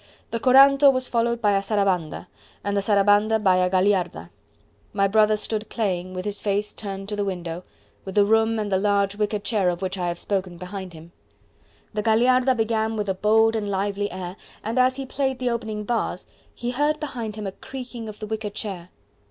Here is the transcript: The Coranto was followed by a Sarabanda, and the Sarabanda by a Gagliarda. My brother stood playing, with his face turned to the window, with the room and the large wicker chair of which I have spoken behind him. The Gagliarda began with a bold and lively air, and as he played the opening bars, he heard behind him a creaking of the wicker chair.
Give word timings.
The 0.31 0.39
Coranto 0.39 0.89
was 0.91 1.07
followed 1.07 1.43
by 1.43 1.51
a 1.51 1.61
Sarabanda, 1.61 2.25
and 2.63 2.75
the 2.75 2.81
Sarabanda 2.81 3.37
by 3.37 3.57
a 3.57 3.69
Gagliarda. 3.69 4.31
My 4.93 5.07
brother 5.07 5.37
stood 5.37 5.69
playing, 5.69 6.15
with 6.15 6.25
his 6.25 6.41
face 6.41 6.73
turned 6.73 7.07
to 7.09 7.15
the 7.15 7.23
window, 7.23 7.61
with 8.03 8.15
the 8.15 8.25
room 8.25 8.57
and 8.57 8.71
the 8.71 8.79
large 8.79 9.15
wicker 9.17 9.37
chair 9.37 9.69
of 9.69 9.83
which 9.83 9.99
I 9.99 10.07
have 10.07 10.17
spoken 10.17 10.57
behind 10.57 10.93
him. 10.93 11.11
The 11.93 12.01
Gagliarda 12.01 12.55
began 12.57 12.95
with 12.95 13.09
a 13.09 13.13
bold 13.13 13.55
and 13.55 13.69
lively 13.69 14.11
air, 14.11 14.37
and 14.63 14.79
as 14.79 14.95
he 14.95 15.05
played 15.05 15.37
the 15.37 15.51
opening 15.51 15.83
bars, 15.83 16.25
he 16.51 16.71
heard 16.71 16.99
behind 16.99 17.35
him 17.35 17.45
a 17.45 17.51
creaking 17.51 18.09
of 18.09 18.17
the 18.17 18.25
wicker 18.25 18.49
chair. 18.49 18.89